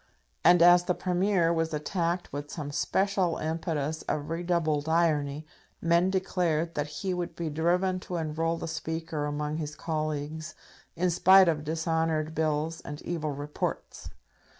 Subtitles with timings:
[0.43, 5.45] And as the Premier was attacked with some special impetus of redoubled irony,
[5.79, 10.55] men declared that he would be driven to enrol the speaker among his colleagues,
[10.95, 14.09] in spite of dishonoured bills and evil reports.